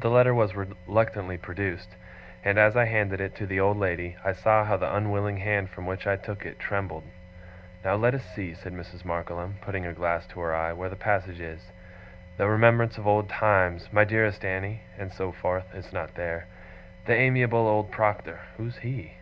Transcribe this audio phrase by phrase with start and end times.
[0.00, 1.90] The letter was reluctantly produced;
[2.44, 5.70] and as I handed it to the old lady, I saw how the unwilling hand
[5.70, 7.04] from which I took it, trembled.
[7.84, 9.04] 'Now let us see,' said Mrs.
[9.04, 11.70] Markleham, putting her glass to her eye, 'where the passage is.
[12.36, 16.46] "The remembrance of old times, my dearest Annie" and so forth it's not there.
[17.06, 19.12] "The amiable old Proctor" who's he?